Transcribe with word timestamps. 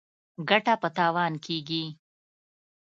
ـ 0.25 0.49
ګټه 0.49 0.73
په 0.81 0.89
تاوان 0.97 1.33
کېږي. 1.45 1.83